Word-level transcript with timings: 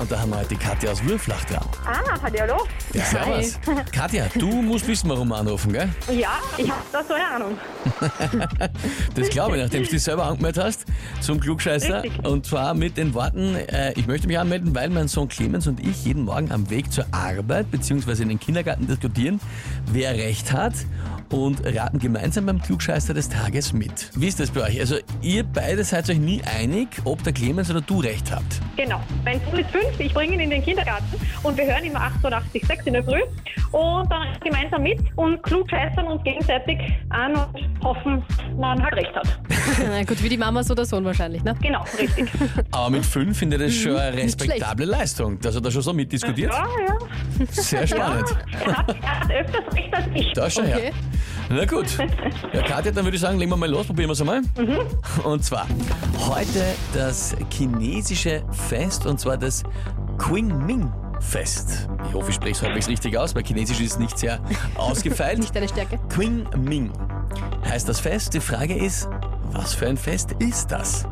Und 0.00 0.10
da 0.10 0.18
haben 0.18 0.30
wir 0.30 0.38
heute 0.38 0.48
die 0.48 0.56
Katja 0.56 0.92
aus 0.92 1.04
Würflach 1.04 1.44
dran. 1.44 1.66
Ah, 1.84 2.18
hallo. 2.22 2.66
Ja, 2.94 3.04
servus. 3.04 3.60
Katja, 3.92 4.28
du 4.34 4.62
musst 4.62 4.88
wissen, 4.88 5.10
warum 5.10 5.28
wir 5.28 5.36
anrufen, 5.36 5.74
gell? 5.74 5.90
Ja, 6.10 6.38
ich 6.56 6.70
habe 6.70 6.80
da 6.90 7.04
so 7.04 7.12
eine 7.12 7.28
Ahnung. 7.28 7.58
Das 9.14 9.28
glaube 9.28 9.56
ich, 9.56 9.62
nachdem 9.62 9.82
du 9.82 9.90
dich 9.90 10.02
selber 10.02 10.24
angemeldet 10.24 10.62
hast 10.62 10.86
zum 11.20 11.40
Klugscheißer. 11.40 12.04
Richtig. 12.04 12.24
Und 12.24 12.46
zwar 12.46 12.74
mit 12.74 12.96
den 12.96 13.12
Worten, 13.12 13.54
äh, 13.54 13.92
ich 13.96 14.06
möchte 14.06 14.26
mich 14.26 14.38
anmelden, 14.38 14.74
weil 14.74 14.88
mein 14.88 15.08
Sohn 15.08 15.28
Clemens 15.28 15.66
und 15.66 15.80
ich 15.80 16.04
jeden 16.04 16.24
Morgen 16.24 16.50
am 16.52 16.70
Weg 16.70 16.92
zur 16.92 17.06
Arbeit 17.10 17.70
bzw. 17.70 18.22
in 18.22 18.28
den 18.30 18.40
Kindergarten 18.40 18.86
diskutieren, 18.86 19.40
wer 19.92 20.14
recht 20.14 20.52
hat 20.52 20.74
und 21.30 21.64
raten 21.64 21.98
gemeinsam 21.98 22.46
beim 22.46 22.60
Klugscheißer 22.60 23.14
des 23.14 23.28
Tages 23.28 23.72
mit. 23.72 24.10
Wie 24.14 24.28
ist 24.28 24.40
das 24.40 24.50
bei 24.50 24.62
euch? 24.62 24.80
Also 24.80 24.96
ihr 25.22 25.44
beide 25.44 25.84
seid 25.84 26.08
euch 26.10 26.18
nie 26.18 26.42
einig, 26.42 26.88
ob 27.04 27.22
der 27.22 27.32
Clemens 27.32 27.70
oder 27.70 27.80
du 27.80 28.00
recht 28.00 28.30
habt. 28.30 28.60
Genau. 28.76 29.00
Mein 29.24 29.40
Sohn 29.50 29.60
ist 29.60 29.70
fünf, 29.70 29.89
ich 29.98 30.12
bringe 30.14 30.34
ihn 30.34 30.40
in 30.40 30.50
den 30.50 30.62
Kindergarten 30.62 31.04
und 31.42 31.56
wir 31.56 31.64
hören 31.66 31.84
immer 31.84 32.00
88, 32.00 32.64
6 32.66 32.86
in 32.86 32.92
der 32.94 33.04
Früh 33.04 33.20
und 33.72 34.10
dann 34.10 34.28
gemeinsam 34.44 34.82
mit 34.82 34.98
und 35.16 35.42
klug 35.42 35.68
scheißern 35.70 36.06
uns 36.06 36.22
gegenseitig 36.24 36.78
an 37.10 37.34
und 37.34 37.84
hoffen, 37.84 38.22
man 38.58 38.82
halt 38.82 38.94
recht 38.94 39.14
hat. 39.14 39.40
Na 39.88 40.02
gut, 40.04 40.22
wie 40.22 40.28
die 40.28 40.36
Mama 40.38 40.62
so 40.62 40.74
der 40.74 40.84
Sohn 40.84 41.04
wahrscheinlich, 41.04 41.42
ne? 41.44 41.54
Genau, 41.62 41.84
richtig. 41.98 42.30
Aber 42.72 42.90
mit 42.90 43.04
fünf 43.06 43.38
finde 43.38 43.56
ich 43.56 43.62
das 43.62 43.74
schon 43.74 43.96
eine 43.96 44.16
nicht 44.16 44.40
respektable 44.40 44.84
Leistung, 44.86 45.38
dass 45.40 45.54
er 45.54 45.60
da 45.60 45.70
schon 45.70 45.82
so 45.82 45.92
mitdiskutiert. 45.92 46.52
ja, 46.52 46.64
ja. 46.86 47.46
Sehr 47.50 47.86
spannend. 47.86 48.28
Er 48.64 48.76
hat, 48.76 48.96
er 49.02 49.20
hat 49.20 49.30
öfters 49.30 49.74
recht 49.74 49.94
als 49.94 50.06
ich. 50.14 50.32
Da 50.32 50.50
schon 50.50 50.64
Okay. 50.64 50.82
her. 50.82 50.92
Na 51.52 51.64
gut. 51.64 51.98
Ja, 52.52 52.62
Katja, 52.62 52.92
dann 52.92 53.04
würde 53.04 53.16
ich 53.16 53.20
sagen, 53.20 53.36
legen 53.36 53.50
wir 53.50 53.56
mal 53.56 53.68
los, 53.68 53.86
probieren 53.86 54.08
wir 54.08 54.12
es 54.12 54.20
einmal. 54.20 54.42
Und 55.24 55.44
zwar 55.44 55.66
heute 56.28 56.64
das 56.94 57.34
chinesische 57.52 58.44
Fest 58.68 59.04
und 59.04 59.18
zwar 59.18 59.36
das 59.36 59.64
Qingming 60.18 60.92
Fest. 61.18 61.88
Ich 62.08 62.14
hoffe, 62.14 62.30
ich 62.30 62.36
spreche 62.36 62.52
es 62.52 62.62
halbwegs 62.62 62.88
richtig 62.88 63.18
aus, 63.18 63.34
weil 63.34 63.42
Chinesisch 63.42 63.80
ist 63.80 63.98
nicht 63.98 64.16
sehr 64.16 64.38
ausgefeilt. 64.76 65.40
Nicht 65.40 65.54
deine 65.54 65.68
Stärke. 65.68 65.98
Qingming 66.08 66.92
heißt 67.68 67.88
das 67.88 67.98
Fest. 67.98 68.32
Die 68.32 68.40
Frage 68.40 68.74
ist, 68.76 69.08
was 69.52 69.74
für 69.74 69.88
ein 69.88 69.96
Fest 69.96 70.30
ist 70.38 70.70
das? 70.70 71.04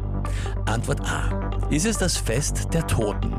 Antwort 0.67 1.01
A. 1.01 1.51
Ist 1.71 1.85
es 1.85 1.99
das 1.99 2.17
Fest 2.17 2.69
der 2.73 2.87
Toten? 2.87 3.35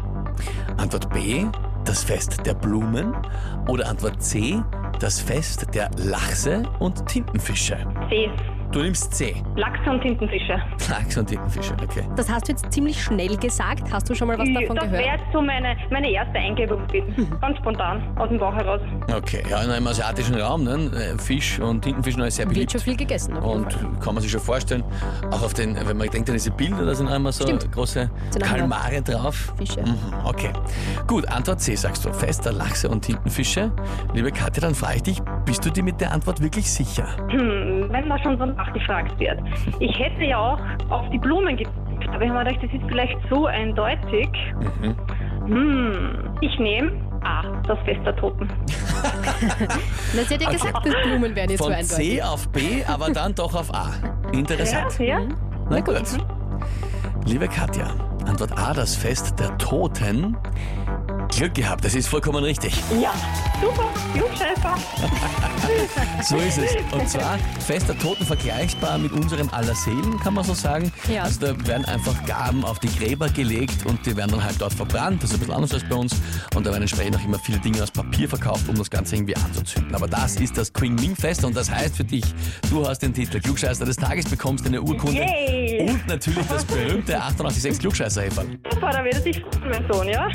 Antwort 0.77 1.09
B. 1.13 1.45
Das 1.85 2.03
Fest 2.03 2.45
der 2.45 2.53
Blumen? 2.53 3.15
Oder 3.67 3.87
Antwort 3.89 4.21
C. 4.21 4.61
Das 4.99 5.21
Fest 5.21 5.65
der 5.73 5.89
Lachse 5.95 6.63
und 6.79 7.05
Tintenfische? 7.07 7.77
See, 8.09 8.29
Du 8.71 8.83
nimmst 8.83 9.15
C. 9.15 9.35
Lachse 9.55 9.89
und 9.89 9.99
Tintenfische. 10.01 10.61
Lachse 10.89 11.19
und 11.21 11.25
Tintenfische, 11.25 11.73
okay. 11.83 12.03
Das 12.15 12.29
hast 12.29 12.47
du 12.47 12.51
jetzt 12.51 12.71
ziemlich 12.71 13.01
schnell 13.01 13.35
gesagt. 13.37 13.91
Hast 13.91 14.07
du 14.07 14.13
schon 14.13 14.27
mal 14.27 14.37
was 14.37 14.47
davon 14.53 14.75
das 14.75 14.91
wäre 14.91 15.01
gehört? 15.03 15.19
jetzt 15.21 15.33
so 15.33 15.41
meine, 15.41 15.75
meine 15.89 16.11
erste 16.11 16.37
Eingebung 16.37 16.85
gewesen. 16.87 17.35
Ganz 17.41 17.57
spontan, 17.57 18.15
aus 18.19 18.29
dem 18.29 18.37
Bauch 18.37 18.53
heraus. 18.53 18.79
Okay, 19.11 19.41
ja, 19.49 19.63
in 19.63 19.71
einem 19.71 19.87
asiatischen 19.87 20.35
Raum, 20.35 20.63
ne? 20.65 20.91
äh, 20.95 21.17
Fisch 21.17 21.59
und 21.59 21.81
Tintenfisch 21.81 22.15
noch 22.17 22.29
sehr 22.29 22.45
Wird 22.45 22.53
beliebt. 22.53 22.71
schon 22.73 22.81
viel 22.81 22.95
gegessen. 22.95 23.35
auf 23.37 23.43
jeden 23.43 23.63
Und 23.65 23.73
Fall. 23.73 23.89
kann 24.03 24.13
man 24.13 24.21
sich 24.21 24.31
schon 24.31 24.41
vorstellen, 24.41 24.83
auch 25.31 25.41
auf 25.41 25.55
den, 25.55 25.75
wenn 25.87 25.97
man 25.97 26.07
denkt 26.07 26.29
an 26.29 26.35
diese 26.35 26.51
Bilder, 26.51 26.85
da 26.85 26.93
sind 26.93 27.07
einmal 27.07 27.31
so 27.31 27.45
Stimmt. 27.45 27.71
große 27.71 28.07
Kalmare 28.39 29.01
drauf. 29.01 29.51
Fische. 29.57 29.81
Mhm, 29.81 29.97
okay. 30.25 30.51
Gut, 31.07 31.27
Antwort 31.27 31.59
C 31.59 31.73
sagst 31.75 32.05
du. 32.05 32.13
Fester 32.13 32.51
Lachse 32.51 32.87
und 32.87 33.01
Tintenfische. 33.01 33.71
Liebe 34.13 34.31
Katja, 34.31 34.61
dann 34.61 34.75
frage 34.75 34.97
ich 34.97 35.03
dich, 35.03 35.21
bist 35.49 35.65
du 35.65 35.71
dir 35.71 35.81
mit 35.81 35.99
der 35.99 36.11
Antwort 36.11 36.39
wirklich 36.43 36.71
sicher? 36.71 37.07
Hm, 37.29 37.87
wenn 37.89 38.07
man 38.07 38.21
schon 38.21 38.37
so 38.37 38.45
nachgefragt 38.45 39.19
wird. 39.19 39.39
Ich 39.79 39.97
hätte 39.97 40.23
ja 40.23 40.37
auch 40.37 40.59
auf 40.91 41.09
die 41.09 41.17
Blumen 41.17 41.57
getippt, 41.57 42.07
aber 42.07 42.21
ich 42.21 42.29
habe 42.29 42.43
mir 42.43 42.45
gedacht, 42.45 42.63
das 42.63 42.71
ist 42.71 42.87
vielleicht 42.87 43.17
so 43.31 43.47
eindeutig. 43.47 44.29
Hm, 45.47 46.37
ich 46.41 46.59
nehme 46.59 46.91
A, 47.23 47.41
das 47.67 47.79
Fest 47.79 47.99
der 48.05 48.15
Toten. 48.17 48.47
Na, 50.15 50.21
sie 50.21 50.35
hat 50.35 50.41
ja 50.43 50.51
gesagt, 50.51 50.85
die 50.85 51.09
Blumen 51.09 51.35
wären 51.35 51.49
jetzt 51.49 51.57
so 51.57 51.63
Von 51.63 51.73
eindeutig. 51.73 52.17
C 52.17 52.21
auf 52.21 52.47
B, 52.49 52.83
aber 52.85 53.09
dann 53.09 53.33
doch 53.33 53.55
auf 53.55 53.73
A. 53.73 53.89
Interessant. 54.31 54.99
Ja, 54.99 55.19
ja. 55.19 55.27
Na 55.67 55.79
gut. 55.79 56.03
Liebe 57.25 57.47
Katja, 57.47 57.87
Antwort 58.27 58.55
A, 58.55 58.75
das 58.75 58.95
Fest 58.95 59.39
der 59.39 59.57
Toten. 59.57 60.37
Glück 61.39 61.53
gehabt, 61.53 61.85
das 61.85 61.95
ist 61.95 62.09
vollkommen 62.09 62.43
richtig. 62.43 62.73
Ja, 63.01 63.13
super, 63.61 63.85
Klugscheißer. 64.13 64.75
So 66.23 66.37
ist 66.37 66.57
es. 66.57 66.75
Und 66.91 67.09
zwar 67.09 67.37
Fest 67.65 67.87
der 67.87 67.97
Toten 67.97 68.25
vergleichbar 68.25 68.97
mit 68.97 69.11
unserem 69.11 69.49
Allerseelen, 69.49 70.19
kann 70.19 70.33
man 70.33 70.43
so 70.43 70.53
sagen. 70.53 70.91
Ja. 71.13 71.23
Also 71.23 71.39
da 71.39 71.67
werden 71.67 71.85
einfach 71.85 72.25
Gaben 72.25 72.65
auf 72.65 72.79
die 72.79 72.89
Gräber 72.89 73.29
gelegt 73.29 73.85
und 73.85 74.05
die 74.05 74.15
werden 74.15 74.31
dann 74.31 74.43
halt 74.43 74.59
dort 74.59 74.73
verbrannt. 74.73 75.23
Das 75.23 75.29
ist 75.29 75.35
ein 75.35 75.39
bisschen 75.39 75.55
anders 75.55 75.73
als 75.73 75.83
bei 75.87 75.95
uns. 75.95 76.15
Und 76.55 76.65
da 76.65 76.71
werden 76.71 76.81
entsprechend 76.81 77.15
auch 77.15 77.23
immer 77.23 77.39
viele 77.39 77.59
Dinge 77.59 77.81
aus 77.83 77.91
Papier 77.91 78.27
verkauft, 78.27 78.67
um 78.67 78.75
das 78.75 78.89
Ganze 78.89 79.15
irgendwie 79.15 79.35
anzuzünden. 79.35 79.95
Aber 79.95 80.07
das 80.07 80.35
ist 80.37 80.57
das 80.57 80.73
Qingming 80.73 81.15
Fest 81.15 81.45
und 81.45 81.55
das 81.55 81.71
heißt 81.71 81.95
für 81.95 82.03
dich, 82.03 82.25
du 82.69 82.87
hast 82.87 82.99
den 82.99 83.13
Titel 83.13 83.39
Klugscheißer 83.39 83.85
des 83.85 83.95
Tages, 83.95 84.25
bekommst 84.25 84.65
eine 84.65 84.81
Urkunde 84.81 85.21
Yay. 85.21 85.89
und 85.89 86.07
natürlich 86.07 86.45
das 86.47 86.65
berühmte 86.65 87.17
886 87.17 87.79
klugscheißer 87.79 88.23
-Häferl. 88.23 88.45
Super, 88.73 88.89
da 88.91 89.03
wird 89.03 89.15
er 89.15 89.21
sich 89.21 89.39
freuen, 89.39 89.69
mein 89.69 89.91
Sohn, 89.91 90.09
ja? 90.09 90.27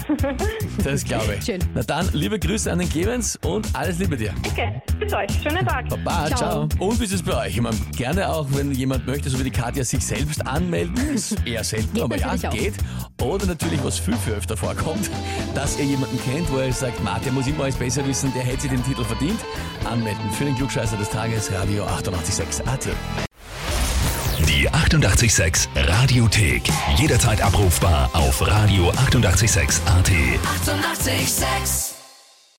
Das 0.82 1.04
glaube 1.04 1.36
ich. 1.38 1.44
Schön. 1.44 1.60
Na 1.74 1.82
dann, 1.82 2.08
liebe 2.12 2.38
Grüße 2.38 2.70
an 2.70 2.78
den 2.78 2.88
Clemens 2.88 3.38
und 3.44 3.68
alles 3.74 3.98
Liebe 3.98 4.16
dir. 4.16 4.34
Okay, 4.50 4.82
bis 4.98 5.12
euch. 5.12 5.33
Schönen 5.42 5.66
Tag. 5.66 5.88
Baba, 5.88 6.26
ciao. 6.28 6.68
Ciao. 6.68 6.68
Und 6.78 7.00
wie 7.00 7.04
ist 7.04 7.12
es 7.12 7.22
bei 7.22 7.36
euch? 7.46 7.54
Ich 7.56 7.60
meine, 7.60 7.76
gerne 7.96 8.28
auch, 8.28 8.46
wenn 8.52 8.72
jemand 8.72 9.06
möchte, 9.06 9.28
so 9.30 9.38
wie 9.38 9.44
die 9.44 9.50
Katja, 9.50 9.84
sich 9.84 10.04
selbst 10.04 10.46
anmelden. 10.46 10.96
Ist 11.14 11.36
eher 11.46 11.62
selten, 11.64 11.92
Geht 11.94 12.02
aber 12.02 12.16
ja, 12.16 12.26
natürlich 12.28 12.48
auch. 12.48 12.52
geht. 12.52 12.74
Oder 13.22 13.46
natürlich, 13.46 13.82
was 13.84 13.98
viel, 13.98 14.16
viel 14.16 14.34
öfter 14.34 14.56
vorkommt, 14.56 15.10
dass 15.54 15.78
ihr 15.78 15.84
jemanden 15.84 16.18
kennt, 16.24 16.50
wo 16.50 16.58
ihr 16.58 16.72
sagt, 16.72 17.02
Ma, 17.04 17.18
der 17.18 17.32
muss 17.32 17.46
immer 17.46 17.64
alles 17.64 17.76
besser 17.76 18.06
wissen, 18.06 18.32
der 18.34 18.42
hätte 18.42 18.62
sich 18.62 18.70
den 18.70 18.84
Titel 18.84 19.04
verdient. 19.04 19.40
Anmelden 19.84 20.30
für 20.32 20.44
den 20.44 20.56
Klugscheißer 20.56 20.96
des 20.96 21.10
Tages, 21.10 21.50
Radio 21.52 21.84
886 21.84 22.66
AT. 22.66 22.88
Die 24.48 24.68
88,6 24.70 25.68
Radiothek. 25.76 26.62
Jederzeit 26.96 27.40
abrufbar 27.42 28.10
auf 28.12 28.42
radio886.at. 28.42 30.10
88,6. 30.10 31.06
Eighty-eight, 31.06 31.28
sex. 31.28 31.93